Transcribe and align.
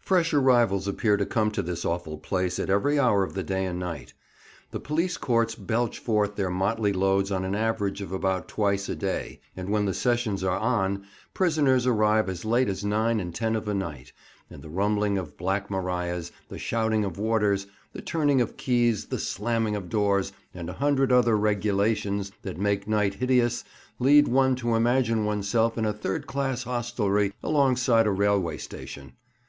FRESH 0.00 0.34
arrivals 0.34 0.86
appear 0.86 1.16
to 1.16 1.24
come 1.24 1.50
to 1.52 1.62
this 1.62 1.84
awful 1.84 2.18
place 2.18 2.58
at 2.58 2.68
every 2.68 2.98
hour 2.98 3.22
of 3.22 3.32
the 3.32 3.42
day 3.42 3.64
and 3.64 3.78
night. 3.78 4.12
The 4.70 4.80
police 4.80 5.16
courts 5.16 5.54
belch 5.54 5.98
forth 5.98 6.34
their 6.34 6.50
motley 6.50 6.92
loads 6.92 7.30
on 7.30 7.42
an 7.44 7.54
average 7.54 8.02
about 8.02 8.46
twice 8.48 8.88
a 8.90 8.96
day, 8.96 9.40
and 9.56 9.70
when 9.70 9.86
the 9.86 9.94
Sessions 9.94 10.44
are 10.44 10.58
"on," 10.58 11.06
prisoners 11.32 11.86
arrive 11.86 12.28
as 12.28 12.44
late 12.44 12.68
as 12.68 12.84
nine 12.84 13.18
and 13.18 13.34
ten 13.34 13.56
of 13.56 13.66
a 13.66 13.72
night, 13.72 14.12
and 14.50 14.60
the 14.60 14.68
rumbling 14.68 15.16
of 15.16 15.38
"Black 15.38 15.70
Marias," 15.70 16.32
the 16.48 16.58
shouting 16.58 17.04
of 17.04 17.16
warders, 17.16 17.66
the 17.92 18.02
turning 18.02 18.42
of 18.42 18.58
keys, 18.58 19.06
the 19.06 19.20
slamming 19.20 19.76
of 19.76 19.88
doors, 19.88 20.32
and 20.52 20.68
a 20.68 20.74
hundred 20.74 21.12
other 21.12 21.36
"regulations" 21.38 22.30
that 22.42 22.58
make 22.58 22.86
night 22.86 23.14
hideous, 23.14 23.64
lead 24.00 24.28
one 24.28 24.54
to 24.56 24.74
imagine 24.74 25.24
oneself 25.24 25.78
in 25.78 25.86
a 25.86 25.92
third 25.94 26.26
class 26.26 26.64
hostelry 26.64 27.32
alongside 27.42 28.06
a 28.06 28.10
railway 28.10 28.58
station. 28.58 29.12